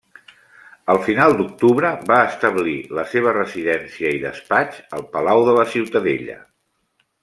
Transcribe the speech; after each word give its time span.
Al 0.93 0.99
final 1.07 1.35
d'octubre, 1.41 1.91
va 2.13 2.17
establir 2.31 2.75
la 3.01 3.05
seva 3.13 3.37
residència 3.39 4.17
i 4.19 4.25
despatx 4.27 4.85
al 5.01 5.09
Palau 5.17 5.49
de 5.53 5.59
la 5.63 5.71
Ciutadella. 5.79 6.45